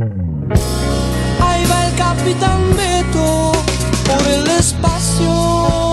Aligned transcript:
Ahí 0.00 1.64
va 1.66 1.88
el 1.88 1.94
capitán 1.96 2.60
Beto 2.76 3.52
por 4.06 4.28
el 4.28 4.46
espacio. 4.46 5.92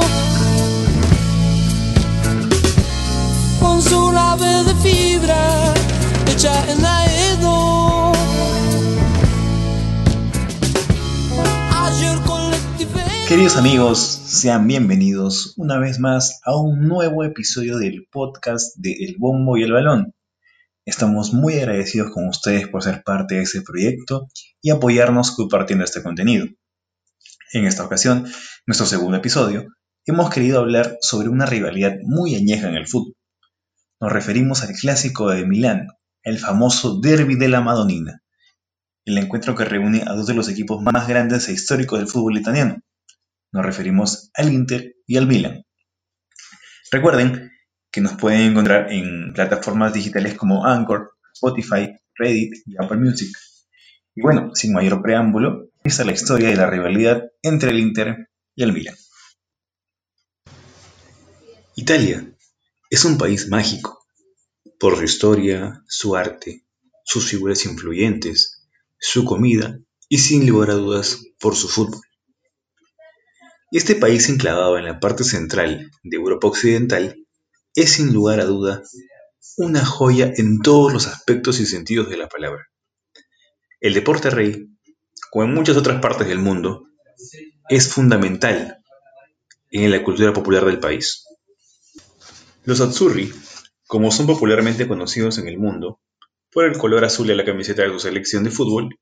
Con 3.59 3.81
su 3.81 4.11
nave 4.11 4.63
de 4.63 4.75
fibra 4.75 5.73
hecha 6.27 6.53
en 6.71 6.85
Aedo. 6.85 8.11
Queridos 13.27 13.57
amigos, 13.57 13.99
sean 13.99 14.67
bienvenidos 14.67 15.55
una 15.57 15.79
vez 15.79 15.99
más 15.99 16.41
a 16.43 16.55
un 16.55 16.87
nuevo 16.87 17.23
episodio 17.23 17.79
del 17.79 18.07
podcast 18.11 18.77
de 18.77 18.91
El 18.91 19.15
Bombo 19.17 19.57
y 19.57 19.63
el 19.63 19.71
Balón. 19.71 20.14
Estamos 20.85 21.33
muy 21.33 21.55
agradecidos 21.55 22.11
con 22.11 22.27
ustedes 22.27 22.67
por 22.67 22.83
ser 22.83 23.01
parte 23.03 23.35
de 23.35 23.41
este 23.41 23.63
proyecto 23.63 24.27
y 24.61 24.69
apoyarnos 24.69 25.31
compartiendo 25.31 25.83
este 25.83 26.03
contenido. 26.03 26.45
En 27.53 27.65
esta 27.65 27.83
ocasión, 27.83 28.27
nuestro 28.67 28.85
segundo 28.85 29.17
episodio, 29.17 29.65
hemos 30.05 30.29
querido 30.29 30.59
hablar 30.59 30.99
sobre 31.01 31.29
una 31.29 31.47
rivalidad 31.47 31.95
muy 32.03 32.35
añeja 32.35 32.69
en 32.69 32.75
el 32.75 32.87
fútbol. 32.87 33.15
Nos 33.99 34.11
referimos 34.11 34.61
al 34.61 34.75
clásico 34.75 35.31
de 35.31 35.47
Milán, 35.47 35.87
el 36.21 36.37
famoso 36.37 36.99
Derby 36.99 37.33
de 37.33 37.49
la 37.49 37.61
Madonina, 37.61 38.21
el 39.05 39.17
encuentro 39.17 39.55
que 39.55 39.65
reúne 39.65 40.03
a 40.05 40.13
dos 40.13 40.27
de 40.27 40.35
los 40.35 40.49
equipos 40.49 40.83
más 40.83 41.07
grandes 41.07 41.49
e 41.49 41.53
históricos 41.53 41.97
del 41.97 42.07
fútbol 42.07 42.37
italiano. 42.37 42.77
Nos 43.51 43.65
referimos 43.65 44.29
al 44.35 44.53
Inter 44.53 44.93
y 45.07 45.17
al 45.17 45.25
Milan. 45.25 45.63
Recuerden 46.91 47.54
que 47.95 48.01
nos 48.01 48.17
pueden 48.17 48.41
encontrar 48.41 48.91
en 48.91 49.31
plataformas 49.31 49.93
digitales 49.93 50.35
como 50.35 50.65
Anchor, 50.65 51.13
Spotify, 51.33 51.95
Reddit 52.13 52.55
y 52.65 52.75
Apple 52.77 52.97
Music. 52.97 53.29
Y 54.13 54.21
bueno, 54.21 54.51
sin 54.53 54.73
mayor 54.73 55.01
preámbulo, 55.01 55.69
esta 55.81 56.01
es 56.01 56.05
la 56.05 56.11
historia 56.11 56.49
de 56.49 56.57
la 56.57 56.69
rivalidad 56.69 57.23
entre 57.41 57.69
el 57.69 57.79
Inter 57.79 58.27
y 58.53 58.63
el 58.63 58.73
Milan. 58.73 58.95
Italia 61.77 62.35
es 62.89 63.05
un 63.05 63.17
país 63.17 63.47
mágico 63.47 64.05
por 64.77 64.97
su 64.97 65.05
historia, 65.05 65.81
su 65.87 66.17
arte, 66.17 66.65
sus 67.05 67.29
figuras 67.29 67.65
influyentes, 67.65 68.67
su 68.99 69.23
comida 69.23 69.79
y 70.09 70.17
sin 70.17 70.45
lugar 70.45 70.71
a 70.71 70.73
dudas 70.73 71.21
por 71.39 71.55
su 71.55 71.69
fútbol. 71.69 72.01
Este 73.71 73.95
país 73.95 74.27
enclavado 74.27 74.77
en 74.77 74.83
la 74.83 74.99
parte 74.99 75.23
central 75.23 75.89
de 76.03 76.17
Europa 76.17 76.47
Occidental 76.47 77.24
es 77.75 77.91
sin 77.91 78.13
lugar 78.13 78.39
a 78.39 78.45
duda 78.45 78.81
una 79.57 79.85
joya 79.85 80.33
en 80.35 80.61
todos 80.61 80.91
los 80.91 81.07
aspectos 81.07 81.59
y 81.59 81.65
sentidos 81.65 82.09
de 82.09 82.17
la 82.17 82.27
palabra. 82.27 82.67
El 83.79 83.93
deporte 83.93 84.29
rey, 84.29 84.67
como 85.29 85.45
en 85.45 85.53
muchas 85.53 85.77
otras 85.77 86.01
partes 86.01 86.27
del 86.27 86.39
mundo, 86.39 86.87
es 87.69 87.89
fundamental 87.89 88.79
en 89.71 89.91
la 89.91 90.03
cultura 90.03 90.33
popular 90.33 90.65
del 90.65 90.79
país. 90.79 91.25
Los 92.63 92.81
Azzurri, 92.81 93.33
como 93.87 94.11
son 94.11 94.25
popularmente 94.25 94.87
conocidos 94.87 95.37
en 95.37 95.47
el 95.47 95.57
mundo, 95.57 95.99
por 96.51 96.65
el 96.65 96.77
color 96.77 97.03
azul 97.03 97.27
de 97.27 97.35
la 97.35 97.45
camiseta 97.45 97.83
de 97.83 97.89
su 97.89 97.99
selección 97.99 98.43
de 98.43 98.51
fútbol, 98.51 98.97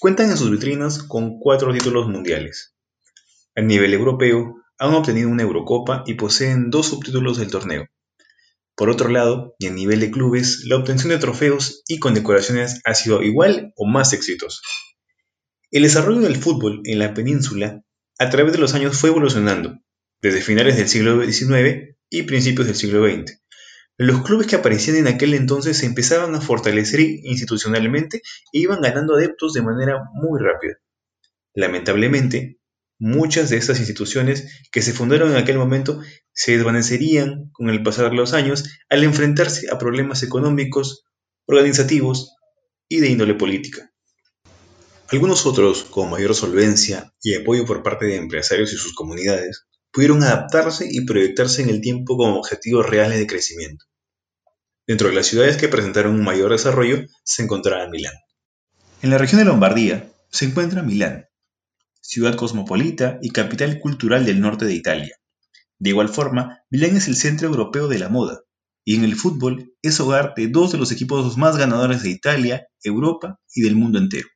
cuentan 0.00 0.30
en 0.30 0.36
sus 0.36 0.50
vitrinas 0.50 1.02
con 1.02 1.38
cuatro 1.38 1.72
títulos 1.72 2.08
mundiales. 2.08 2.74
A 3.54 3.60
nivel 3.60 3.92
europeo, 3.92 4.61
han 4.82 4.94
obtenido 4.94 5.28
una 5.28 5.44
Eurocopa 5.44 6.02
y 6.06 6.14
poseen 6.14 6.70
dos 6.70 6.88
subtítulos 6.88 7.38
del 7.38 7.52
torneo. 7.52 7.86
Por 8.74 8.90
otro 8.90 9.08
lado, 9.08 9.54
y 9.60 9.66
a 9.66 9.70
nivel 9.70 10.00
de 10.00 10.10
clubes, 10.10 10.64
la 10.64 10.76
obtención 10.76 11.10
de 11.10 11.18
trofeos 11.18 11.84
y 11.86 12.00
condecoraciones 12.00 12.80
ha 12.84 12.94
sido 12.94 13.22
igual 13.22 13.72
o 13.76 13.86
más 13.86 14.12
exitosa. 14.12 14.58
El 15.70 15.84
desarrollo 15.84 16.22
del 16.22 16.34
fútbol 16.34 16.80
en 16.84 16.98
la 16.98 17.14
península 17.14 17.84
a 18.18 18.30
través 18.30 18.54
de 18.54 18.58
los 18.58 18.74
años 18.74 18.98
fue 18.98 19.10
evolucionando, 19.10 19.78
desde 20.20 20.40
finales 20.40 20.76
del 20.76 20.88
siglo 20.88 21.22
XIX 21.22 21.96
y 22.10 22.22
principios 22.22 22.66
del 22.66 22.76
siglo 22.76 23.06
XX. 23.06 23.40
Los 23.98 24.22
clubes 24.22 24.48
que 24.48 24.56
aparecían 24.56 24.96
en 24.96 25.06
aquel 25.06 25.34
entonces 25.34 25.76
se 25.76 25.86
empezaban 25.86 26.34
a 26.34 26.40
fortalecer 26.40 26.98
institucionalmente 26.98 28.16
e 28.52 28.58
iban 28.58 28.80
ganando 28.80 29.14
adeptos 29.14 29.52
de 29.52 29.62
manera 29.62 30.00
muy 30.12 30.40
rápida. 30.40 30.74
Lamentablemente, 31.54 32.58
muchas 33.02 33.50
de 33.50 33.56
estas 33.56 33.80
instituciones 33.80 34.62
que 34.70 34.80
se 34.80 34.92
fundaron 34.92 35.32
en 35.32 35.36
aquel 35.36 35.58
momento 35.58 36.00
se 36.32 36.52
desvanecerían 36.52 37.50
con 37.50 37.68
el 37.68 37.82
pasar 37.82 38.10
de 38.10 38.16
los 38.16 38.32
años 38.32 38.62
al 38.88 39.02
enfrentarse 39.02 39.68
a 39.72 39.78
problemas 39.78 40.22
económicos, 40.22 41.02
organizativos 41.46 42.36
y 42.88 43.00
de 43.00 43.08
índole 43.08 43.34
política. 43.34 43.90
Algunos 45.08 45.46
otros, 45.46 45.82
con 45.82 46.10
mayor 46.10 46.36
solvencia 46.36 47.12
y 47.20 47.34
apoyo 47.34 47.66
por 47.66 47.82
parte 47.82 48.06
de 48.06 48.14
empresarios 48.14 48.72
y 48.72 48.76
sus 48.76 48.94
comunidades, 48.94 49.66
pudieron 49.90 50.22
adaptarse 50.22 50.86
y 50.88 51.04
proyectarse 51.04 51.62
en 51.62 51.70
el 51.70 51.80
tiempo 51.80 52.16
como 52.16 52.38
objetivos 52.38 52.88
reales 52.88 53.18
de 53.18 53.26
crecimiento. 53.26 53.84
Dentro 54.86 55.08
de 55.08 55.14
las 55.14 55.26
ciudades 55.26 55.56
que 55.56 55.66
presentaron 55.66 56.14
un 56.14 56.22
mayor 56.22 56.52
desarrollo 56.52 57.04
se 57.24 57.42
encontraba 57.42 57.88
Milán. 57.88 58.14
En 59.02 59.10
la 59.10 59.18
región 59.18 59.40
de 59.40 59.46
Lombardía 59.46 60.08
se 60.30 60.44
encuentra 60.44 60.84
Milán, 60.84 61.26
ciudad 62.02 62.34
cosmopolita 62.34 63.18
y 63.22 63.30
capital 63.30 63.78
cultural 63.78 64.26
del 64.26 64.40
norte 64.40 64.66
de 64.66 64.74
Italia. 64.74 65.16
De 65.78 65.90
igual 65.90 66.08
forma, 66.08 66.60
Milán 66.68 66.96
es 66.96 67.08
el 67.08 67.16
centro 67.16 67.48
europeo 67.48 67.88
de 67.88 67.98
la 67.98 68.08
moda, 68.08 68.40
y 68.84 68.96
en 68.96 69.04
el 69.04 69.14
fútbol 69.14 69.72
es 69.82 70.00
hogar 70.00 70.34
de 70.36 70.48
dos 70.48 70.72
de 70.72 70.78
los 70.78 70.90
equipos 70.90 71.38
más 71.38 71.56
ganadores 71.56 72.02
de 72.02 72.10
Italia, 72.10 72.66
Europa 72.82 73.38
y 73.54 73.62
del 73.62 73.76
mundo 73.76 73.98
entero. 73.98 74.28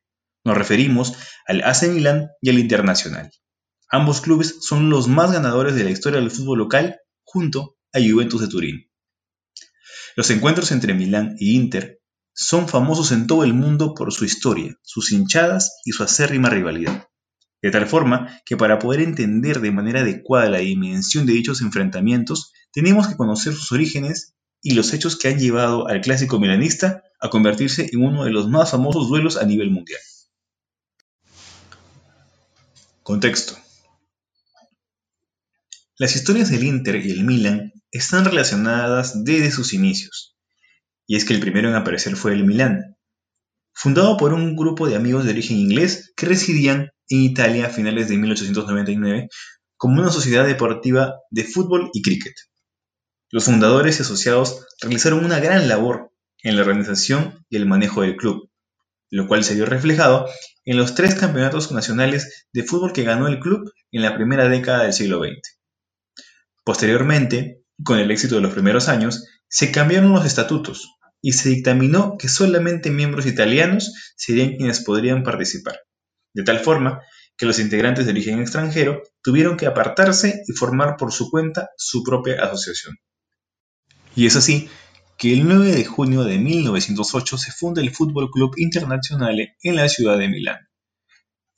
Nos 0.45 0.57
referimos 0.57 1.13
al 1.45 1.61
AC 1.63 1.89
Milán 1.89 2.29
y 2.41 2.49
al 2.49 2.59
Internacional. 2.59 3.31
Ambos 3.89 4.21
clubes 4.21 4.57
son 4.61 4.89
los 4.89 5.07
más 5.07 5.33
ganadores 5.33 5.75
de 5.75 5.83
la 5.83 5.91
historia 5.91 6.19
del 6.19 6.31
fútbol 6.31 6.59
local, 6.59 6.99
junto 7.23 7.75
a 7.93 7.99
Juventus 7.99 8.41
de 8.41 8.47
Turín. 8.47 8.89
Los 10.15 10.29
encuentros 10.29 10.71
entre 10.71 10.93
Milán 10.93 11.35
y 11.37 11.55
Inter 11.55 11.99
son 12.33 12.69
famosos 12.69 13.11
en 13.11 13.27
todo 13.27 13.43
el 13.43 13.53
mundo 13.53 13.93
por 13.93 14.13
su 14.13 14.23
historia, 14.23 14.75
sus 14.83 15.11
hinchadas 15.11 15.81
y 15.83 15.91
su 15.91 16.03
acérrima 16.03 16.49
rivalidad 16.49 17.07
de 17.61 17.71
tal 17.71 17.87
forma 17.87 18.39
que 18.45 18.57
para 18.57 18.79
poder 18.79 19.01
entender 19.01 19.59
de 19.61 19.71
manera 19.71 20.01
adecuada 20.01 20.49
la 20.49 20.59
dimensión 20.59 21.25
de 21.25 21.33
dichos 21.33 21.61
enfrentamientos, 21.61 22.53
tenemos 22.71 23.07
que 23.07 23.15
conocer 23.15 23.53
sus 23.53 23.71
orígenes 23.71 24.35
y 24.61 24.73
los 24.73 24.93
hechos 24.93 25.17
que 25.17 25.27
han 25.29 25.39
llevado 25.39 25.87
al 25.87 26.01
clásico 26.01 26.39
milanista 26.39 27.03
a 27.19 27.29
convertirse 27.29 27.89
en 27.91 28.03
uno 28.03 28.25
de 28.25 28.31
los 28.31 28.47
más 28.49 28.71
famosos 28.71 29.09
duelos 29.09 29.37
a 29.37 29.45
nivel 29.45 29.71
mundial. 29.71 29.99
Contexto. 33.03 33.57
Las 35.97 36.15
historias 36.15 36.51
del 36.51 36.63
Inter 36.63 36.97
y 36.97 37.11
el 37.11 37.23
Milan 37.23 37.73
están 37.91 38.25
relacionadas 38.25 39.23
desde 39.23 39.49
sus 39.49 39.73
inicios, 39.73 40.37
y 41.07 41.15
es 41.15 41.25
que 41.25 41.33
el 41.33 41.39
primero 41.39 41.69
en 41.69 41.75
aparecer 41.75 42.15
fue 42.15 42.33
el 42.33 42.45
Milan, 42.45 42.97
fundado 43.73 44.17
por 44.17 44.33
un 44.33 44.55
grupo 44.55 44.87
de 44.87 44.95
amigos 44.95 45.25
de 45.25 45.31
origen 45.31 45.57
inglés 45.57 46.13
que 46.15 46.27
residían 46.27 46.91
en 47.09 47.21
Italia 47.21 47.67
a 47.67 47.69
finales 47.69 48.09
de 48.09 48.17
1899 48.17 49.29
como 49.77 50.01
una 50.01 50.11
sociedad 50.11 50.45
deportiva 50.45 51.15
de 51.29 51.43
fútbol 51.43 51.89
y 51.93 52.01
cricket. 52.01 52.33
Los 53.29 53.45
fundadores 53.45 53.99
y 53.99 54.01
asociados 54.01 54.65
realizaron 54.81 55.23
una 55.23 55.39
gran 55.39 55.67
labor 55.67 56.11
en 56.43 56.55
la 56.55 56.63
organización 56.63 57.45
y 57.49 57.57
el 57.57 57.65
manejo 57.65 58.01
del 58.01 58.15
club, 58.15 58.49
lo 59.09 59.27
cual 59.27 59.43
se 59.43 59.53
vio 59.53 59.65
reflejado 59.65 60.27
en 60.65 60.77
los 60.77 60.95
tres 60.95 61.15
campeonatos 61.15 61.71
nacionales 61.71 62.47
de 62.53 62.63
fútbol 62.63 62.93
que 62.93 63.03
ganó 63.03 63.27
el 63.27 63.39
club 63.39 63.71
en 63.91 64.01
la 64.01 64.15
primera 64.15 64.49
década 64.49 64.83
del 64.83 64.93
siglo 64.93 65.19
XX. 65.19 65.59
Posteriormente, 66.63 67.61
con 67.83 67.99
el 67.99 68.11
éxito 68.11 68.35
de 68.35 68.41
los 68.41 68.53
primeros 68.53 68.89
años, 68.89 69.25
se 69.47 69.71
cambiaron 69.71 70.11
los 70.11 70.25
estatutos 70.25 70.95
y 71.21 71.33
se 71.33 71.49
dictaminó 71.49 72.17
que 72.17 72.29
solamente 72.29 72.91
miembros 72.91 73.25
italianos 73.25 73.93
serían 74.15 74.55
quienes 74.55 74.83
podrían 74.83 75.23
participar 75.23 75.79
de 76.37 76.43
tal 76.43 76.59
forma 76.59 77.01
que 77.35 77.47
los 77.47 77.57
integrantes 77.57 78.05
de 78.05 78.11
origen 78.11 78.39
extranjero 78.39 79.01
tuvieron 79.23 79.57
que 79.57 79.65
apartarse 79.65 80.43
y 80.47 80.53
formar 80.53 80.95
por 80.95 81.11
su 81.11 81.31
cuenta 81.31 81.69
su 81.77 82.03
propia 82.03 82.43
asociación. 82.43 82.95
Y 84.15 84.27
es 84.27 84.35
así 84.35 84.69
que 85.17 85.33
el 85.33 85.47
9 85.47 85.71
de 85.71 85.85
junio 85.85 86.23
de 86.23 86.37
1908 86.37 87.39
se 87.39 87.51
funda 87.51 87.81
el 87.81 87.89
Fútbol 87.89 88.29
Club 88.29 88.53
Internazionale 88.57 89.55
en 89.63 89.75
la 89.77 89.89
ciudad 89.89 90.19
de 90.19 90.27
Milán. 90.27 90.59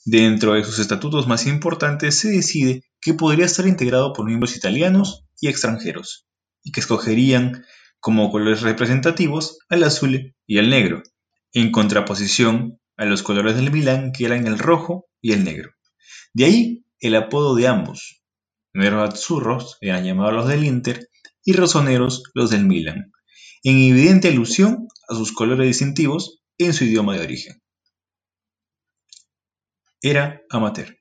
Dentro 0.05 0.53
de 0.53 0.63
sus 0.63 0.79
estatutos 0.79 1.27
más 1.27 1.45
importantes 1.45 2.15
se 2.15 2.31
decide 2.31 2.85
que 3.01 3.13
podría 3.13 3.45
estar 3.45 3.67
integrado 3.67 4.13
por 4.13 4.25
miembros 4.25 4.55
italianos 4.55 5.25
y 5.41 5.49
extranjeros, 5.49 6.25
y 6.63 6.71
que 6.71 6.79
escogerían 6.79 7.65
como 7.99 8.31
colores 8.31 8.61
representativos 8.61 9.59
al 9.67 9.83
azul 9.83 10.33
y 10.47 10.57
al 10.57 10.69
negro, 10.69 11.03
en 11.51 11.69
contraposición 11.69 12.79
a 12.99 13.05
los 13.05 13.23
colores 13.23 13.55
del 13.55 13.71
Milán 13.71 14.11
que 14.11 14.25
eran 14.25 14.45
el 14.45 14.59
rojo 14.59 15.07
y 15.21 15.31
el 15.31 15.45
negro. 15.45 15.71
De 16.33 16.45
ahí 16.45 16.85
el 16.99 17.15
apodo 17.15 17.55
de 17.55 17.65
ambos. 17.65 18.21
Azzurros 18.73 19.77
eran 19.79 20.03
llamados 20.03 20.33
los 20.33 20.47
del 20.47 20.65
Inter 20.65 21.09
y 21.43 21.53
rosoneros 21.53 22.23
los 22.33 22.51
del 22.51 22.65
Milan, 22.65 23.11
en 23.63 23.77
evidente 23.77 24.27
alusión 24.27 24.87
a 25.07 25.15
sus 25.15 25.31
colores 25.31 25.65
distintivos 25.65 26.41
en 26.57 26.73
su 26.73 26.83
idioma 26.83 27.15
de 27.15 27.23
origen. 27.23 27.61
era 30.01 30.41
amateur. 30.49 30.97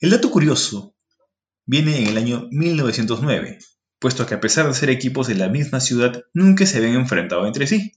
El 0.00 0.10
dato 0.10 0.30
curioso 0.30 0.94
viene 1.66 1.98
en 1.98 2.08
el 2.08 2.18
año 2.18 2.48
1909, 2.50 3.58
puesto 3.98 4.26
que 4.26 4.34
a 4.34 4.40
pesar 4.40 4.66
de 4.66 4.74
ser 4.74 4.90
equipos 4.90 5.28
de 5.28 5.34
la 5.34 5.48
misma 5.48 5.80
ciudad, 5.80 6.22
nunca 6.32 6.66
se 6.66 6.78
habían 6.78 6.94
enfrentado 6.94 7.46
entre 7.46 7.66
sí. 7.66 7.92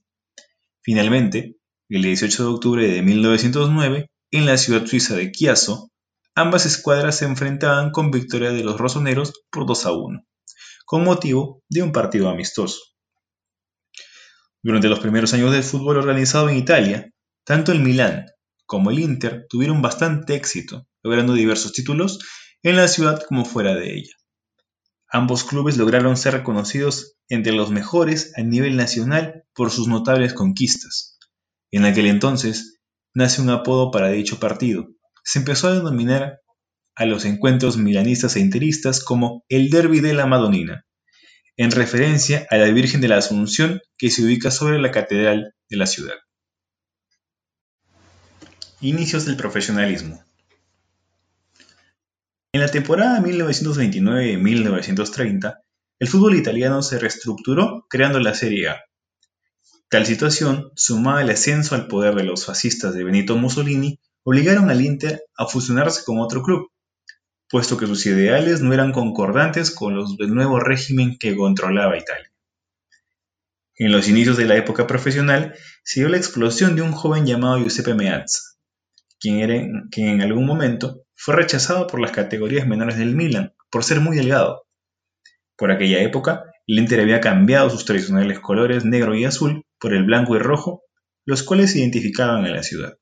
Finalmente, 0.80 1.57
el 1.88 2.02
18 2.02 2.42
de 2.42 2.48
octubre 2.50 2.86
de 2.86 3.02
1909, 3.02 4.10
en 4.30 4.46
la 4.46 4.58
ciudad 4.58 4.84
suiza 4.84 5.16
de 5.16 5.32
Chiasso, 5.32 5.90
ambas 6.34 6.66
escuadras 6.66 7.16
se 7.16 7.24
enfrentaban 7.24 7.90
con 7.92 8.10
victoria 8.10 8.52
de 8.52 8.62
los 8.62 8.78
rosoneros 8.78 9.32
por 9.50 9.64
2 9.64 9.86
a 9.86 9.92
1, 9.92 10.22
con 10.84 11.04
motivo 11.04 11.62
de 11.70 11.82
un 11.82 11.92
partido 11.92 12.28
amistoso. 12.28 12.80
Durante 14.62 14.88
los 14.88 15.00
primeros 15.00 15.32
años 15.32 15.52
del 15.52 15.62
fútbol 15.62 15.96
organizado 15.96 16.50
en 16.50 16.56
Italia, 16.56 17.10
tanto 17.44 17.72
el 17.72 17.80
Milán 17.80 18.26
como 18.66 18.90
el 18.90 18.98
Inter 18.98 19.46
tuvieron 19.48 19.80
bastante 19.80 20.34
éxito, 20.34 20.86
logrando 21.02 21.32
diversos 21.32 21.72
títulos 21.72 22.18
en 22.62 22.76
la 22.76 22.86
ciudad 22.86 23.22
como 23.26 23.46
fuera 23.46 23.74
de 23.74 23.94
ella. 23.94 24.12
Ambos 25.10 25.42
clubes 25.42 25.78
lograron 25.78 26.18
ser 26.18 26.34
reconocidos 26.34 27.16
entre 27.28 27.52
los 27.52 27.70
mejores 27.70 28.32
a 28.36 28.42
nivel 28.42 28.76
nacional 28.76 29.44
por 29.54 29.70
sus 29.70 29.88
notables 29.88 30.34
conquistas. 30.34 31.17
En 31.70 31.84
aquel 31.84 32.06
entonces, 32.06 32.80
nace 33.14 33.42
un 33.42 33.50
apodo 33.50 33.90
para 33.90 34.10
dicho 34.10 34.40
partido. 34.40 34.88
Se 35.24 35.38
empezó 35.38 35.68
a 35.68 35.74
denominar 35.74 36.40
a 36.94 37.04
los 37.04 37.24
encuentros 37.24 37.76
milanistas 37.76 38.36
e 38.36 38.40
interistas 38.40 39.04
como 39.04 39.44
el 39.48 39.70
Derby 39.70 40.00
de 40.00 40.14
la 40.14 40.26
Madonina, 40.26 40.84
en 41.56 41.70
referencia 41.70 42.46
a 42.50 42.56
la 42.56 42.66
Virgen 42.68 43.00
de 43.00 43.08
la 43.08 43.18
Asunción 43.18 43.80
que 43.96 44.10
se 44.10 44.24
ubica 44.24 44.50
sobre 44.50 44.80
la 44.80 44.90
catedral 44.90 45.54
de 45.68 45.76
la 45.76 45.86
ciudad. 45.86 46.16
Inicios 48.80 49.26
del 49.26 49.36
profesionalismo. 49.36 50.24
En 52.52 52.60
la 52.60 52.68
temporada 52.68 53.20
1929-1930, 53.20 55.58
el 55.98 56.08
fútbol 56.08 56.36
italiano 56.36 56.80
se 56.80 56.98
reestructuró 56.98 57.84
creando 57.90 58.20
la 58.20 58.34
Serie 58.34 58.68
A. 58.68 58.87
Tal 59.90 60.04
situación, 60.04 60.70
sumada 60.76 61.20
al 61.20 61.30
ascenso 61.30 61.74
al 61.74 61.86
poder 61.86 62.14
de 62.14 62.22
los 62.22 62.44
fascistas 62.44 62.92
de 62.94 63.04
Benito 63.04 63.36
Mussolini, 63.36 63.98
obligaron 64.22 64.68
al 64.68 64.82
Inter 64.82 65.22
a 65.34 65.46
fusionarse 65.46 66.02
con 66.04 66.18
otro 66.18 66.42
club, 66.42 66.70
puesto 67.48 67.78
que 67.78 67.86
sus 67.86 68.04
ideales 68.04 68.60
no 68.60 68.74
eran 68.74 68.92
concordantes 68.92 69.70
con 69.70 69.96
los 69.96 70.18
del 70.18 70.34
nuevo 70.34 70.60
régimen 70.60 71.16
que 71.18 71.34
controlaba 71.34 71.96
Italia. 71.96 72.30
En 73.76 73.90
los 73.90 74.08
inicios 74.08 74.36
de 74.36 74.44
la 74.44 74.56
época 74.56 74.86
profesional 74.86 75.54
se 75.84 76.00
dio 76.00 76.10
la 76.10 76.18
explosión 76.18 76.76
de 76.76 76.82
un 76.82 76.92
joven 76.92 77.24
llamado 77.24 77.58
Giuseppe 77.58 77.94
Meazza, 77.94 78.40
quien, 79.18 79.88
quien 79.90 80.08
en 80.08 80.20
algún 80.20 80.44
momento 80.44 81.04
fue 81.14 81.34
rechazado 81.34 81.86
por 81.86 82.00
las 82.00 82.10
categorías 82.10 82.66
menores 82.66 82.98
del 82.98 83.16
Milan 83.16 83.54
por 83.70 83.84
ser 83.84 84.00
muy 84.00 84.18
delgado. 84.18 84.66
Por 85.56 85.72
aquella 85.72 86.02
época, 86.02 86.44
el 86.66 86.78
Inter 86.78 87.00
había 87.00 87.22
cambiado 87.22 87.70
sus 87.70 87.86
tradicionales 87.86 88.40
colores 88.40 88.84
negro 88.84 89.14
y 89.14 89.24
azul 89.24 89.64
por 89.80 89.94
el 89.94 90.04
blanco 90.04 90.36
y 90.36 90.38
rojo, 90.38 90.82
los 91.24 91.42
cuales 91.42 91.76
identificaban 91.76 92.46
en 92.46 92.54
la 92.54 92.62
ciudad. 92.62 92.98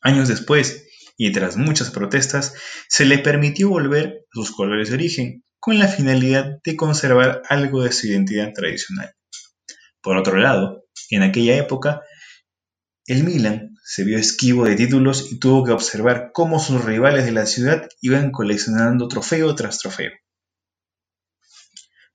Años 0.00 0.28
después, 0.28 0.86
y 1.16 1.32
tras 1.32 1.56
muchas 1.56 1.90
protestas, 1.90 2.54
se 2.88 3.04
le 3.04 3.18
permitió 3.18 3.68
volver 3.68 4.24
a 4.32 4.34
sus 4.34 4.52
colores 4.52 4.88
de 4.88 4.94
origen, 4.94 5.44
con 5.58 5.78
la 5.78 5.88
finalidad 5.88 6.60
de 6.64 6.76
conservar 6.76 7.42
algo 7.48 7.82
de 7.82 7.92
su 7.92 8.06
identidad 8.06 8.52
tradicional. 8.52 9.12
Por 10.00 10.16
otro 10.16 10.36
lado, 10.36 10.84
en 11.10 11.22
aquella 11.22 11.56
época, 11.56 12.02
el 13.06 13.24
Milan 13.24 13.74
se 13.84 14.04
vio 14.04 14.18
esquivo 14.18 14.66
de 14.66 14.76
títulos 14.76 15.32
y 15.32 15.38
tuvo 15.38 15.64
que 15.64 15.72
observar 15.72 16.30
cómo 16.32 16.60
sus 16.60 16.84
rivales 16.84 17.24
de 17.24 17.32
la 17.32 17.46
ciudad 17.46 17.88
iban 18.00 18.30
coleccionando 18.30 19.08
trofeo 19.08 19.54
tras 19.54 19.78
trofeo. 19.78 20.12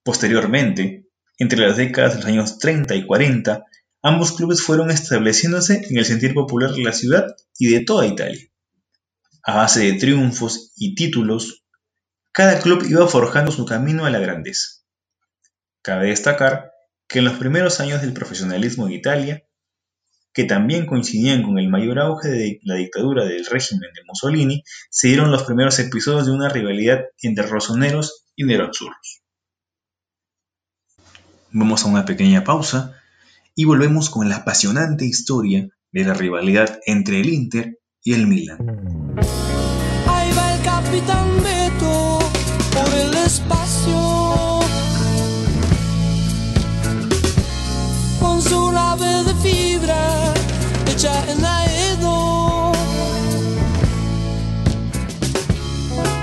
Posteriormente, 0.04 1.03
entre 1.38 1.60
las 1.60 1.78
décadas 1.78 2.14
de 2.14 2.20
los 2.20 2.26
años 2.28 2.60
30 2.60 2.96
y 2.96 3.06
40, 3.06 3.66
ambos 4.02 4.34
clubes 4.34 4.62
fueron 4.62 4.92
estableciéndose 4.92 5.86
en 5.90 5.98
el 5.98 6.06
sentir 6.06 6.34
popular 6.34 6.72
de 6.72 6.84
la 6.84 6.94
ciudad 6.94 7.36
y 7.58 7.72
de 7.72 7.82
toda 7.82 8.06
Italia. 8.06 8.48
A 9.44 9.56
base 9.56 9.82
de 9.82 9.94
triunfos 9.94 10.72
y 10.76 10.96
títulos, 10.96 11.66
cada 12.32 12.60
club 12.60 12.86
iba 12.90 13.08
forjando 13.08 13.52
su 13.52 13.66
camino 13.66 14.06
a 14.06 14.10
la 14.10 14.20
grandeza. 14.20 14.84
Cabe 15.82 16.08
destacar 16.08 16.72
que 17.08 17.20
en 17.20 17.26
los 17.26 17.34
primeros 17.36 17.80
años 17.80 18.02
del 18.02 18.14
profesionalismo 18.14 18.88
en 18.88 18.94
Italia, 18.94 19.44
que 20.34 20.46
también 20.46 20.86
coincidían 20.86 21.44
con 21.44 21.60
el 21.60 21.70
mayor 21.70 22.00
auge 22.00 22.30
de 22.30 22.60
la 22.64 22.76
dictadura 22.76 23.26
del 23.26 23.46
régimen 23.46 23.92
de 23.94 24.02
Mussolini, 24.08 24.64
se 24.90 25.10
dieron 25.10 25.30
los 25.30 25.44
primeros 25.44 25.78
episodios 25.80 26.26
de 26.26 26.32
una 26.32 26.50
rivalidad 26.50 27.02
entre 27.22 27.46
rosoneros 27.46 28.26
y 28.36 28.46
neronzurros. 28.46 29.23
Vamos 31.56 31.86
a 31.86 31.88
una 31.88 32.04
pequeña 32.04 32.44
pausa 32.44 32.94
y 33.56 33.66
volvemos 33.66 34.10
con 34.10 34.28
la 34.28 34.38
apasionante 34.38 35.06
historia 35.06 35.70
de 35.92 36.04
la 36.04 36.16
rivalidad 36.16 36.80
entre 36.88 37.22
el 37.22 37.30
Inter 37.30 37.78
y 38.04 38.14
el 38.14 38.26
Milan. 38.26 38.58
Ahí 40.08 40.32
va 40.36 40.56
el 40.56 40.62
capitán 40.64 41.28
Beto 41.44 42.20
por 42.74 42.92
el 42.96 43.14
espacio. 43.14 44.62
Con 48.20 48.42
su 48.42 48.72
nave 48.72 49.24
de 49.24 49.36
fibra 49.36 50.34
hecha 50.88 51.14
en 51.32 51.46
Aedo. 51.46 52.72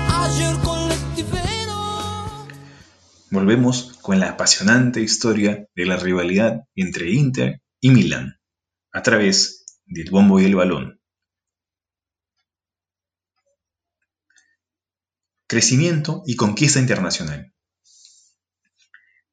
Ayer 0.09 0.57
colectivero. 0.57 2.45
Volvemos 3.29 3.90
con 4.01 4.19
la 4.19 4.29
apasionante 4.29 5.01
historia 5.01 5.67
de 5.75 5.85
la 5.85 5.97
rivalidad 5.97 6.61
entre 6.75 7.11
Inter 7.11 7.61
y 7.79 7.91
Milan, 7.91 8.39
a 8.91 9.01
través 9.01 9.65
del 9.85 10.09
bombo 10.09 10.39
y 10.39 10.45
el 10.45 10.55
balón. 10.55 10.99
Crecimiento 15.47 16.23
y 16.25 16.35
conquista 16.35 16.79
internacional. 16.79 17.53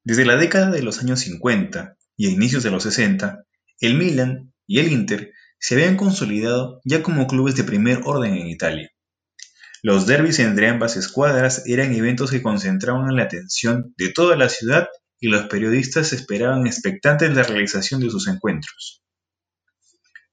Desde 0.03 0.25
la 0.25 0.37
década 0.37 0.71
de 0.71 0.83
los 0.83 1.01
años 1.01 1.21
50 1.21 1.97
y 2.17 2.27
a 2.27 2.31
inicios 2.31 2.63
de 2.63 2.71
los 2.71 2.83
60, 2.83 3.45
el 3.81 3.95
Milan 3.95 4.53
y 4.67 4.81
el 4.81 4.91
Inter 4.91 5.33
se 5.61 5.75
habían 5.75 5.97
consolidado 5.97 6.81
ya 6.85 7.03
como 7.03 7.27
clubes 7.27 7.57
de 7.57 7.65
primer 7.65 8.01
orden 8.05 8.35
en 8.35 8.49
Italia. 8.49 8.91
Los 9.83 10.07
derbis 10.07 10.41
entre 10.41 10.69
ambas 10.69 10.97
escuadras 10.97 11.63
eran 11.67 11.95
eventos 11.95 12.31
que 12.31 12.43
concentraban 12.43 13.15
la 13.15 13.25
atención 13.25 13.95
de 13.97 14.11
toda 14.13 14.37
la 14.37 14.49
ciudad 14.49 14.89
y 15.21 15.29
los 15.29 15.47
periodistas 15.47 16.13
esperaban 16.13 16.67
expectantes 16.67 17.35
la 17.35 17.43
realización 17.45 18.01
de 18.01 18.11
sus 18.11 18.27
encuentros. 18.29 19.03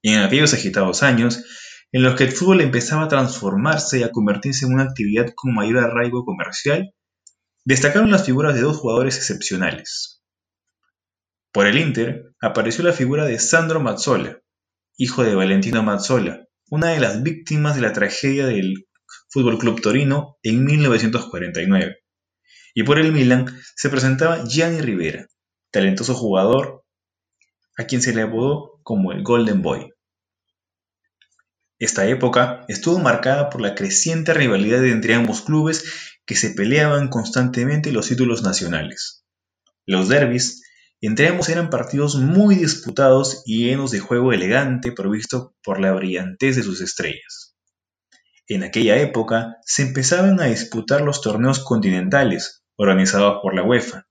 En 0.02 0.20
aquellos 0.20 0.54
agitados 0.54 1.04
años, 1.04 1.44
en 1.92 2.04
los 2.04 2.16
que 2.16 2.26
el 2.26 2.32
fútbol 2.32 2.62
empezaba 2.62 3.06
a 3.06 3.08
transformarse 3.08 4.00
y 4.00 4.04
a 4.04 4.12
convertirse 4.12 4.66
en 4.66 4.74
una 4.74 4.84
actividad 4.84 5.32
con 5.36 5.54
mayor 5.54 5.80
arraigo 5.80 6.26
comercial, 6.26 6.94
destacaron 7.64 8.12
las 8.12 8.26
figuras 8.26 8.56
de 8.56 8.62
dos 8.62 8.78
jugadores 8.78 9.18
excepcionales. 9.18 10.24
Por 11.52 11.68
el 11.68 11.78
Inter 11.78 12.34
apareció 12.42 12.84
la 12.84 12.94
figura 12.94 13.26
de 13.26 13.40
Sandro 13.40 13.80
Mazzola, 13.80 14.40
hijo 14.98 15.24
de 15.24 15.36
Valentino 15.36 15.84
Mazzola, 15.84 16.46
una 16.70 16.90
de 16.90 17.00
las 17.00 17.24
víctimas 17.24 17.76
de 17.76 17.82
la 17.82 17.94
tragedia 17.94 18.46
del 18.46 18.86
Fútbol 19.36 19.58
Club 19.58 19.82
Torino 19.82 20.38
en 20.44 20.64
1949. 20.64 21.98
Y 22.74 22.84
por 22.84 23.00
el 23.00 23.12
Milan 23.12 23.48
se 23.76 23.90
presentaba 23.90 24.46
Gianni 24.46 24.80
Rivera, 24.80 25.28
talentoso 25.72 26.16
jugador 26.16 26.86
a 27.78 27.84
quien 27.84 28.02
se 28.02 28.16
le 28.16 28.22
apodó 28.22 28.80
como 28.84 29.12
el 29.12 29.24
Golden 29.24 29.62
Boy. 29.62 29.92
Esta 31.80 32.08
época 32.08 32.64
estuvo 32.70 32.98
marcada 33.00 33.50
por 33.50 33.60
la 33.60 33.76
creciente 33.76 34.34
rivalidad 34.34 34.86
entre 34.86 35.16
ambos 35.16 35.42
clubes 35.42 35.84
que 36.26 36.38
se 36.38 36.52
peleaban 36.52 37.10
constantemente 37.10 37.92
los 37.92 38.08
títulos 38.08 38.42
nacionales. 38.42 39.26
Los 39.86 40.08
derbis 40.08 40.64
entre 41.02 41.28
ambos 41.28 41.50
eran 41.50 41.70
partidos 41.70 42.16
muy 42.16 42.56
disputados 42.56 43.44
y 43.46 43.66
llenos 43.66 43.92
de 43.92 44.00
juego 44.00 44.32
elegante 44.32 44.94
provisto 44.94 45.58
por 45.62 45.82
la 45.82 45.92
brillantez 45.92 46.56
de 46.56 46.64
sus 46.64 46.80
estrellas. 46.80 47.45
En 48.48 48.64
aquella 48.64 48.98
época 48.98 49.58
se 49.64 49.82
empezaban 49.82 50.40
a 50.40 50.46
disputar 50.46 51.02
los 51.02 51.22
torneos 51.22 51.64
continentales, 51.64 52.64
organizados 52.76 53.40
por 53.42 53.56
la 53.56 53.64
UEFA. 53.64 54.08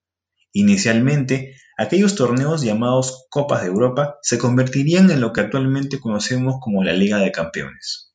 Inicialmente, 0.52 1.56
aquellos 1.78 2.16
torneos 2.16 2.62
llamados 2.62 3.26
Copas 3.30 3.62
de 3.62 3.68
Europa 3.68 4.16
se 4.22 4.38
convertirían 4.38 5.08
en 5.12 5.20
lo 5.20 5.32
que 5.32 5.40
actualmente 5.40 6.00
conocemos 6.00 6.56
como 6.60 6.82
la 6.82 6.92
Liga 6.92 7.18
de 7.18 7.30
Campeones. 7.30 8.12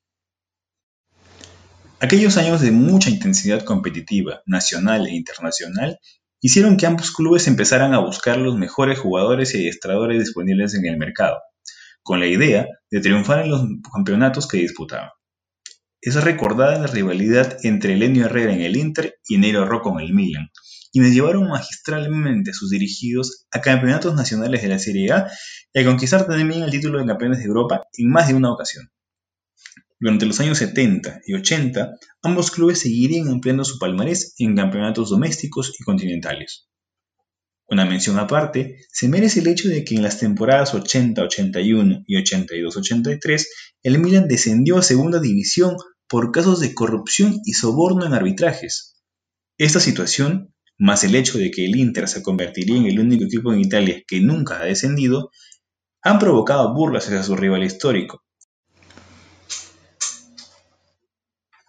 Aquellos 2.02 2.36
años 2.36 2.60
de 2.60 2.72
mucha 2.72 3.10
intensidad 3.10 3.64
competitiva, 3.64 4.42
nacional 4.46 5.08
e 5.08 5.16
internacional, 5.16 6.00
hicieron 6.42 6.76
que 6.76 6.86
ambos 6.86 7.12
clubes 7.12 7.48
empezaran 7.48 7.94
a 7.94 8.00
buscar 8.00 8.38
los 8.38 8.58
mejores 8.58 9.00
jugadores 9.00 9.54
y 9.54 9.60
adiestradores 9.60 10.20
disponibles 10.20 10.76
en 10.76 10.86
el 10.86 10.98
mercado, 10.98 11.40
con 12.02 12.20
la 12.20 12.28
idea 12.28 12.68
de 12.92 13.00
triunfar 13.00 13.46
en 13.46 13.52
los 13.52 13.64
campeonatos 13.94 14.48
que 14.48 14.58
disputaban. 14.58 15.10
Es 16.02 16.16
recordada 16.16 16.80
la 16.80 16.88
rivalidad 16.88 17.58
entre 17.64 17.94
Elenio 17.94 18.26
Herrera 18.26 18.54
en 18.54 18.62
el 18.62 18.78
Inter 18.78 19.16
y 19.28 19.38
Nero 19.38 19.66
Rocco 19.66 19.92
en 19.92 20.06
el 20.06 20.14
Milan, 20.14 20.50
quienes 20.94 21.14
llevaron 21.14 21.50
magistralmente 21.50 22.54
sus 22.54 22.70
dirigidos 22.70 23.46
a 23.52 23.60
campeonatos 23.60 24.16
nacionales 24.16 24.62
de 24.62 24.70
la 24.70 24.80
Serie 24.80 25.12
A 25.12 25.28
y 25.74 25.80
a 25.82 25.86
conquistar 25.86 26.26
también 26.26 26.64
el 26.64 26.72
título 26.72 27.00
de 27.00 27.06
campeones 27.06 27.40
de 27.40 27.46
Europa 27.46 27.84
en 27.98 28.10
más 28.10 28.30
de 28.30 28.34
una 28.34 28.54
ocasión. 28.54 28.90
Durante 30.00 30.26
los 30.26 30.40
años 30.40 30.60
70 30.60 31.20
y 31.28 31.34
80, 31.34 31.96
ambos 32.22 32.52
clubes 32.52 32.80
seguirían 32.80 33.28
ampliando 33.28 33.66
su 33.66 33.78
palmarés 33.78 34.36
en 34.38 34.56
campeonatos 34.56 35.10
domésticos 35.10 35.76
y 35.78 35.84
continentales. 35.84 36.70
Una 37.70 37.86
mención 37.86 38.18
aparte 38.18 38.86
se 38.92 39.08
merece 39.08 39.42
el 39.42 39.48
hecho 39.48 39.70
de 39.70 39.84
que 39.84 39.96
en 39.96 40.02
las 40.02 40.20
temporadas 40.20 40.74
80-81 40.74 42.04
y 42.08 42.16
82-83 42.18 43.46
el 43.84 44.00
Milan 44.00 44.28
descendió 44.28 44.78
a 44.78 44.82
segunda 44.82 45.20
división 45.20 45.76
por 46.08 46.32
casos 46.32 46.60
de 46.60 46.74
corrupción 46.74 47.40
y 47.46 47.54
soborno 47.54 48.06
en 48.06 48.14
arbitrajes. 48.14 49.02
Esta 49.58 49.80
situación 49.80 50.54
más 50.80 51.04
el 51.04 51.14
hecho 51.14 51.38
de 51.38 51.52
que 51.52 51.66
el 51.66 51.76
Inter 51.76 52.08
se 52.08 52.24
convertiría 52.24 52.78
en 52.78 52.86
el 52.86 53.00
único 53.00 53.26
equipo 53.26 53.54
en 53.54 53.60
Italia 53.60 54.02
que 54.08 54.22
nunca 54.22 54.60
ha 54.60 54.66
descendido, 54.66 55.30
han 56.02 56.18
provocado 56.18 56.74
burlas 56.74 57.06
hacia 57.06 57.22
su 57.22 57.36
rival 57.36 57.64
histórico. 57.64 58.24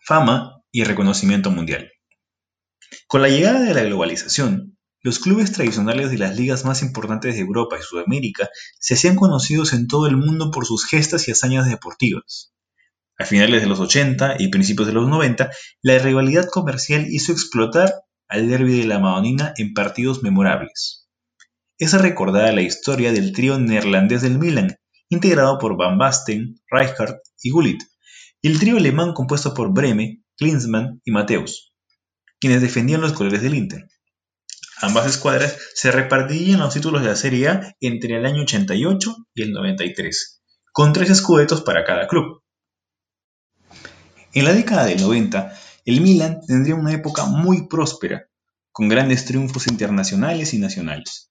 Fama 0.06 0.62
y 0.70 0.84
reconocimiento 0.84 1.50
mundial. 1.50 1.90
Con 3.08 3.22
la 3.22 3.28
llegada 3.28 3.60
de 3.60 3.74
la 3.74 3.82
globalización, 3.82 4.78
los 5.02 5.18
clubes 5.18 5.52
tradicionales 5.52 6.10
de 6.10 6.18
las 6.18 6.36
ligas 6.36 6.64
más 6.64 6.82
importantes 6.82 7.34
de 7.34 7.40
Europa 7.40 7.76
y 7.78 7.82
Sudamérica 7.82 8.50
se 8.78 8.94
hacían 8.94 9.16
conocidos 9.16 9.72
en 9.72 9.86
todo 9.86 10.06
el 10.06 10.16
mundo 10.16 10.50
por 10.50 10.66
sus 10.66 10.86
gestas 10.86 11.26
y 11.26 11.32
hazañas 11.32 11.68
deportivas. 11.68 12.52
A 13.18 13.24
finales 13.24 13.62
de 13.62 13.68
los 13.68 13.80
80 13.80 14.36
y 14.38 14.48
principios 14.48 14.86
de 14.86 14.94
los 14.94 15.08
90, 15.08 15.50
la 15.82 15.98
rivalidad 15.98 16.48
comercial 16.48 17.06
hizo 17.10 17.32
explotar 17.32 17.94
al 18.28 18.48
derby 18.48 18.78
de 18.78 18.86
la 18.86 18.98
Madonina 18.98 19.52
en 19.56 19.74
partidos 19.74 20.22
memorables. 20.22 21.08
Es 21.78 21.92
recordada 21.94 22.52
la 22.52 22.62
historia 22.62 23.12
del 23.12 23.32
trío 23.32 23.58
neerlandés 23.58 24.22
del 24.22 24.38
Milan, 24.38 24.76
integrado 25.08 25.58
por 25.58 25.76
Van 25.76 25.98
Basten, 25.98 26.60
Rijkaard 26.70 27.16
y 27.42 27.50
Gullit, 27.50 27.82
y 28.42 28.48
el 28.48 28.58
trío 28.58 28.76
alemán 28.76 29.12
compuesto 29.12 29.54
por 29.54 29.72
Breme, 29.72 30.22
Klinsmann 30.36 31.00
y 31.04 31.10
Mateus, 31.10 31.74
quienes 32.38 32.62
defendían 32.62 33.00
los 33.00 33.12
colores 33.12 33.42
del 33.42 33.54
Inter. 33.54 33.86
Ambas 34.82 35.06
escuadras 35.06 35.58
se 35.74 35.90
repartirían 35.90 36.60
los 36.60 36.72
títulos 36.72 37.02
de 37.02 37.08
la 37.08 37.16
Serie 37.16 37.48
A 37.48 37.76
entre 37.80 38.16
el 38.16 38.24
año 38.24 38.42
88 38.42 39.14
y 39.34 39.42
el 39.42 39.52
93, 39.52 40.42
con 40.72 40.94
tres 40.94 41.10
escudetos 41.10 41.60
para 41.60 41.84
cada 41.84 42.08
club. 42.08 42.42
En 44.32 44.44
la 44.44 44.54
década 44.54 44.86
del 44.86 45.00
90, 45.02 45.54
el 45.84 46.00
Milan 46.00 46.40
tendría 46.46 46.76
una 46.76 46.92
época 46.92 47.26
muy 47.26 47.68
próspera, 47.68 48.28
con 48.72 48.88
grandes 48.88 49.26
triunfos 49.26 49.66
internacionales 49.66 50.54
y 50.54 50.58
nacionales. 50.58 51.30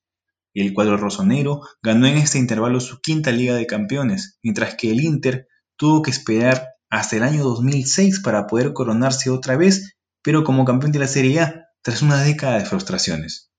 El 0.53 0.73
cuadro 0.73 0.97
rosonero 0.97 1.61
ganó 1.81 2.05
en 2.05 2.17
este 2.17 2.37
intervalo 2.37 2.79
su 2.79 2.99
quinta 3.01 3.31
Liga 3.31 3.55
de 3.55 3.65
Campeones, 3.65 4.37
mientras 4.43 4.75
que 4.75 4.91
el 4.91 5.01
Inter 5.01 5.47
tuvo 5.75 6.01
que 6.03 6.11
esperar 6.11 6.67
hasta 6.89 7.15
el 7.15 7.23
año 7.23 7.43
2006 7.43 8.21
para 8.21 8.45
poder 8.45 8.73
coronarse 8.73 9.29
otra 9.29 9.57
vez, 9.57 9.95
pero 10.21 10.43
como 10.43 10.65
campeón 10.65 10.91
de 10.91 10.99
la 10.99 11.07
Serie 11.07 11.39
A, 11.39 11.68
tras 11.81 12.01
una 12.01 12.21
década 12.23 12.59
de 12.59 12.65
frustraciones. 12.65 13.51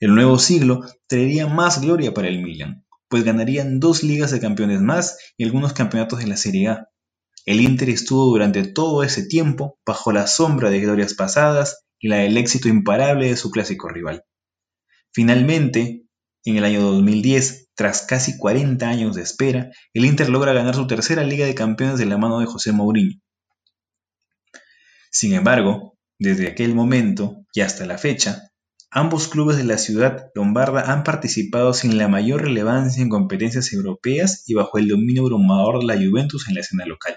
El 0.00 0.14
nuevo 0.14 0.38
siglo 0.38 0.80
traería 1.06 1.46
más 1.46 1.80
gloria 1.80 2.12
para 2.14 2.28
el 2.28 2.42
Milan, 2.42 2.84
pues 3.08 3.24
ganarían 3.24 3.80
dos 3.80 4.02
ligas 4.02 4.30
de 4.30 4.40
campeones 4.40 4.80
más 4.80 5.18
y 5.36 5.44
algunos 5.44 5.72
campeonatos 5.72 6.18
de 6.18 6.26
la 6.26 6.36
Serie 6.36 6.68
A, 6.68 6.88
el 7.46 7.60
Inter 7.60 7.90
estuvo 7.90 8.24
durante 8.24 8.64
todo 8.66 9.02
ese 9.02 9.26
tiempo 9.26 9.78
bajo 9.84 10.12
la 10.12 10.26
sombra 10.26 10.70
de 10.70 10.80
glorias 10.80 11.12
pasadas 11.12 11.84
y 11.98 12.08
la 12.08 12.16
del 12.16 12.38
éxito 12.38 12.68
imparable 12.68 13.28
de 13.28 13.36
su 13.36 13.50
clásico 13.50 13.88
rival. 13.88 14.24
Finalmente, 15.12 16.06
en 16.44 16.56
el 16.56 16.64
año 16.64 16.80
2010, 16.80 17.68
tras 17.74 18.02
casi 18.02 18.38
40 18.38 18.88
años 18.88 19.14
de 19.14 19.22
espera, 19.22 19.70
el 19.92 20.06
Inter 20.06 20.30
logra 20.30 20.54
ganar 20.54 20.74
su 20.74 20.86
tercera 20.86 21.22
Liga 21.22 21.44
de 21.44 21.54
Campeones 21.54 21.98
de 21.98 22.06
la 22.06 22.16
mano 22.16 22.38
de 22.38 22.46
José 22.46 22.72
Mourinho. 22.72 23.20
Sin 25.10 25.34
embargo, 25.34 25.93
desde 26.18 26.48
aquel 26.48 26.74
momento 26.74 27.44
y 27.52 27.60
hasta 27.60 27.86
la 27.86 27.98
fecha, 27.98 28.50
ambos 28.90 29.28
clubes 29.28 29.56
de 29.56 29.64
la 29.64 29.78
ciudad 29.78 30.30
lombarda 30.34 30.92
han 30.92 31.04
participado 31.04 31.74
sin 31.74 31.98
la 31.98 32.08
mayor 32.08 32.42
relevancia 32.42 33.02
en 33.02 33.08
competencias 33.08 33.72
europeas 33.72 34.44
y 34.46 34.54
bajo 34.54 34.78
el 34.78 34.88
dominio 34.88 35.22
abrumador 35.22 35.80
de 35.80 35.86
la 35.86 35.96
Juventus 35.96 36.48
en 36.48 36.54
la 36.54 36.60
escena 36.60 36.86
local. 36.86 37.16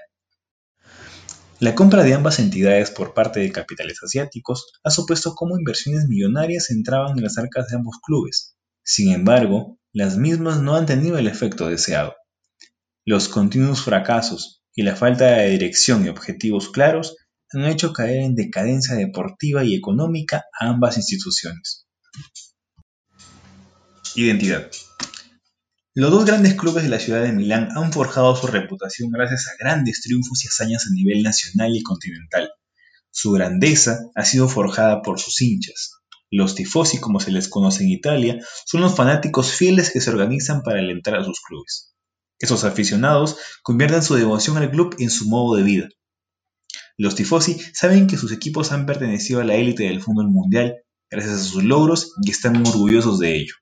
La 1.60 1.74
compra 1.74 2.04
de 2.04 2.14
ambas 2.14 2.38
entidades 2.38 2.92
por 2.92 3.16
parte 3.16 3.40
de 3.40 3.52
capitales 3.52 3.98
asiáticos 4.04 4.74
ha 4.84 4.92
supuesto 4.92 5.34
cómo 5.34 5.58
inversiones 5.58 6.06
millonarias 6.08 6.70
entraban 6.70 7.18
en 7.18 7.24
las 7.24 7.40
arcas 7.40 7.68
de 7.70 7.78
ambos 7.78 7.98
clubes. 8.04 8.56
Sin 8.84 9.12
embargo, 9.12 9.80
las 9.92 10.18
mismas 10.18 10.62
no 10.62 10.76
han 10.76 10.86
tenido 10.86 11.18
el 11.18 11.26
efecto 11.26 11.68
deseado. 11.68 12.16
Los 13.06 13.28
continuos 13.28 13.82
fracasos 13.82 14.62
y 14.76 14.84
la 14.84 14.96
falta 14.96 15.26
de 15.26 15.50
dirección 15.50 16.06
y 16.06 16.10
objetivos 16.10 16.70
claros 16.70 17.16
han 17.52 17.66
hecho 17.66 17.94
caer 17.94 18.22
en 18.22 18.36
decadencia 18.36 18.96
deportiva 18.96 19.64
y 19.64 19.76
económica 19.76 20.46
a 20.60 20.70
ambas 20.70 20.98
instituciones. 20.98 21.88
Identidad. 24.16 24.70
Los 25.94 26.12
dos 26.12 26.26
grandes 26.26 26.54
clubes 26.56 26.84
de 26.84 26.90
la 26.90 27.00
ciudad 27.00 27.24
de 27.24 27.32
Milán 27.32 27.70
han 27.76 27.92
forjado 27.92 28.36
su 28.36 28.48
reputación 28.48 29.10
gracias 29.10 29.48
a 29.48 29.56
grandes 29.58 30.02
triunfos 30.02 30.44
y 30.44 30.48
hazañas 30.48 30.86
a 30.88 30.94
nivel 30.94 31.24
nacional 31.24 31.76
y 31.76 31.82
continental. 31.82 32.52
Su 33.10 33.32
grandeza 33.32 34.02
ha 34.14 34.26
sido 34.26 34.48
forjada 34.48 35.02
por 35.02 35.20
sus 35.20 35.42
hinchas. 35.42 35.94
Los 36.30 36.56
tifosi, 36.56 37.00
como 37.00 37.20
se 37.20 37.32
les 37.32 37.48
conoce 37.48 37.84
en 37.84 37.90
Italia, 37.90 38.40
son 38.66 38.82
los 38.82 38.96
fanáticos 38.96 39.52
fieles 39.54 39.92
que 39.92 40.02
se 40.02 40.10
organizan 40.10 40.62
para 40.62 40.80
alentar 40.80 41.16
a 41.16 41.24
sus 41.24 41.40
clubes. 41.42 41.96
Esos 42.38 42.64
aficionados 42.64 43.38
convierten 43.64 44.04
su 44.04 44.14
devoción 44.16 44.58
al 44.58 44.70
club 44.70 44.96
en 45.00 45.10
su 45.10 45.28
modo 45.28 45.56
de 45.56 45.64
vida. 45.64 45.90
Los 46.98 47.16
tifosi 47.16 47.60
saben 47.74 48.08
que 48.08 48.18
sus 48.18 48.32
equipos 48.32 48.72
han 48.72 48.86
pertenecido 48.88 49.40
a 49.40 49.44
la 49.44 49.56
élite 49.56 49.84
del 49.84 50.02
fútbol 50.02 50.30
mundial 50.30 50.78
gracias 51.10 51.36
a 51.36 51.44
sus 51.44 51.64
logros 51.64 52.14
y 52.24 52.32
están 52.32 52.66
orgullosos 52.66 53.20
de 53.20 53.36
ello. 53.36 53.54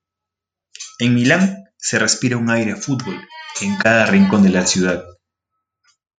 En 1.00 1.14
Milán, 1.14 1.66
se 1.78 2.00
respira 2.00 2.38
un 2.38 2.50
aire 2.50 2.76
fútbol 2.76 3.16
en 3.62 3.76
cada 3.76 4.06
rincón 4.06 4.42
de 4.42 4.50
la 4.50 4.66
ciudad. 4.66 5.04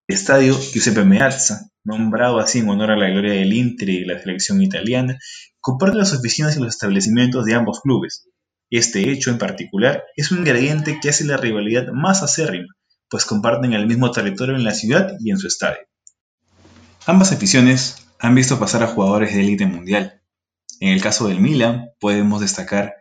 El 0.07 0.15
estadio 0.15 0.57
Giuseppe 0.57 1.05
Meazza, 1.05 1.71
nombrado 1.83 2.39
así 2.39 2.61
en 2.61 2.69
honor 2.69 2.93
a 2.93 2.97
la 2.97 3.09
gloria 3.09 3.33
del 3.33 3.53
Inter 3.53 3.89
y 3.89 4.05
la 4.05 4.21
selección 4.21 4.63
italiana, 4.63 5.19
comparte 5.59 5.97
las 5.97 6.13
oficinas 6.13 6.57
y 6.57 6.61
los 6.61 6.69
establecimientos 6.69 7.45
de 7.45 7.55
ambos 7.55 7.81
clubes. 7.81 8.29
Este 8.71 9.11
hecho 9.11 9.31
en 9.31 9.39
particular 9.39 10.05
es 10.17 10.31
un 10.31 10.39
ingrediente 10.39 11.01
que 11.01 11.09
hace 11.09 11.25
la 11.25 11.37
rivalidad 11.37 11.89
más 11.93 12.23
acérrima, 12.23 12.73
pues 13.09 13.25
comparten 13.25 13.73
el 13.73 13.87
mismo 13.87 14.11
territorio 14.13 14.55
en 14.55 14.65
la 14.65 14.75
ciudad 14.75 15.15
y 15.19 15.31
en 15.31 15.39
su 15.39 15.47
estadio. 15.49 15.81
Ambas 17.09 17.31
aficiones 17.31 18.09
han 18.19 18.35
visto 18.35 18.59
pasar 18.59 18.83
a 18.83 18.89
jugadores 18.89 19.33
de 19.33 19.41
élite 19.41 19.65
mundial. 19.65 20.23
En 20.81 20.89
el 20.89 21.01
caso 21.01 21.29
del 21.29 21.41
Milan 21.41 21.91
podemos 22.01 22.41
destacar 22.41 22.95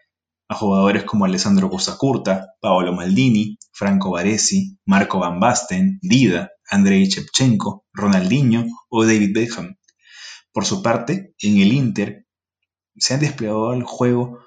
a 0.48 0.54
jugadores 0.54 1.06
como 1.06 1.26
Alessandro 1.26 1.72
Curta, 1.98 2.54
Paolo 2.62 2.94
Maldini, 2.94 3.58
Franco 3.72 4.12
Baresi, 4.12 4.78
Marco 4.86 5.18
Van 5.18 5.40
Basten, 5.40 5.98
Dida, 6.04 6.52
Andrei 6.70 7.06
Shevchenko, 7.06 7.88
Ronaldinho 7.94 8.68
o 8.90 9.06
David 9.06 9.32
Beckham. 9.34 9.76
Por 10.54 10.66
su 10.66 10.84
parte, 10.84 11.34
en 11.40 11.58
el 11.58 11.74
Inter 11.74 12.28
se 12.96 13.16
han 13.16 13.22
desplegado 13.22 13.74
el 13.74 13.82
juego 13.82 14.38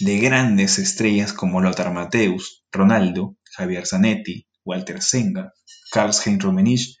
de 0.00 0.20
grandes 0.20 0.78
estrellas 0.78 1.34
como 1.34 1.60
Lothar 1.60 1.92
Mateus, 1.92 2.64
Ronaldo, 2.72 3.36
Javier 3.44 3.86
Zanetti, 3.86 4.48
Walter 4.64 5.02
Senga, 5.02 5.52
Karl-Heinz 5.92 6.42
Rummenigge, 6.42 6.96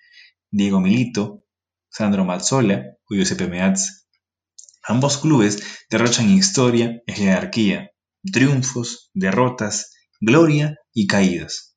Diego 0.50 0.78
Milito, 0.78 1.41
Sandro 1.92 2.24
Mazzola 2.24 2.96
o 3.08 3.14
Giuseppe 3.14 3.48
Meazza. 3.48 3.92
Ambos 4.82 5.18
clubes 5.18 5.62
derrochan 5.90 6.30
historia 6.30 7.02
y 7.06 7.12
jerarquía, 7.12 7.90
triunfos, 8.32 9.10
derrotas, 9.12 9.92
gloria 10.18 10.78
y 10.94 11.06
caídas. 11.06 11.76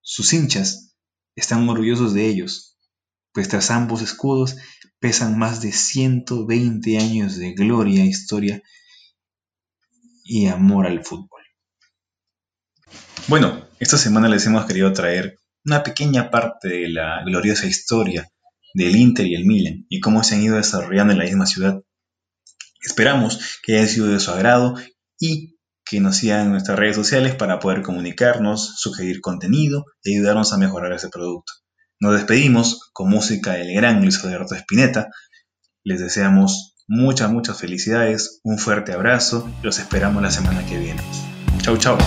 Sus 0.00 0.32
hinchas 0.32 0.96
están 1.36 1.68
orgullosos 1.68 2.14
de 2.14 2.26
ellos, 2.26 2.78
pues 3.32 3.48
tras 3.48 3.70
ambos 3.70 4.00
escudos 4.00 4.56
pesan 4.98 5.38
más 5.38 5.60
de 5.60 5.72
120 5.72 6.98
años 6.98 7.36
de 7.36 7.52
gloria, 7.52 8.04
historia 8.04 8.62
y 10.24 10.46
amor 10.46 10.86
al 10.86 11.04
fútbol. 11.04 11.42
Bueno, 13.28 13.68
esta 13.78 13.98
semana 13.98 14.28
les 14.28 14.46
hemos 14.46 14.64
querido 14.64 14.92
traer 14.94 15.38
una 15.66 15.82
pequeña 15.82 16.30
parte 16.30 16.68
de 16.68 16.88
la 16.88 17.22
gloriosa 17.24 17.66
historia 17.66 18.30
del 18.74 18.96
Inter 18.96 19.26
y 19.26 19.34
el 19.34 19.44
Milan 19.44 19.86
y 19.88 20.00
cómo 20.00 20.22
se 20.22 20.34
han 20.34 20.42
ido 20.42 20.56
desarrollando 20.56 21.12
en 21.12 21.18
la 21.18 21.24
misma 21.24 21.46
ciudad. 21.46 21.80
Esperamos 22.82 23.58
que 23.62 23.78
haya 23.78 23.86
sido 23.86 24.06
de 24.06 24.20
su 24.20 24.30
agrado 24.30 24.76
y 25.18 25.58
que 25.84 26.00
nos 26.00 26.16
sigan 26.16 26.46
en 26.46 26.52
nuestras 26.52 26.78
redes 26.78 26.96
sociales 26.96 27.34
para 27.34 27.58
poder 27.58 27.82
comunicarnos, 27.82 28.76
sugerir 28.76 29.20
contenido 29.20 29.84
y 30.02 30.14
ayudarnos 30.14 30.52
a 30.52 30.58
mejorar 30.58 30.92
ese 30.92 31.08
producto. 31.08 31.52
Nos 31.98 32.14
despedimos 32.14 32.90
con 32.92 33.10
música 33.10 33.54
del 33.54 33.74
gran 33.74 34.00
Luis 34.00 34.24
Alberto 34.24 34.54
Espineta. 34.54 35.08
Les 35.84 36.00
deseamos 36.00 36.76
muchas, 36.86 37.30
muchas 37.30 37.58
felicidades, 37.58 38.40
un 38.42 38.58
fuerte 38.58 38.92
abrazo 38.92 39.50
y 39.60 39.66
los 39.66 39.78
esperamos 39.78 40.22
la 40.22 40.30
semana 40.30 40.64
que 40.64 40.78
viene. 40.78 41.02
Chau, 41.60 41.76
chau. 41.76 41.98